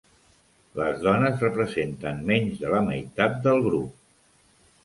[0.79, 4.05] Les dones representen menys de la meitat del grup.